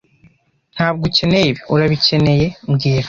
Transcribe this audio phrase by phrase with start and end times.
[0.75, 2.99] Ntabwo ukeneye ibi, urabikeneye mbwira